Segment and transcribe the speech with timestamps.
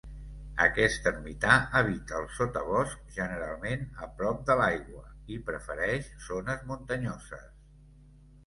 [0.63, 5.05] Aquest ermità habita el sotabosc, generalment a prop de l'aigua,
[5.37, 7.49] i prefereix zones muntanyoses.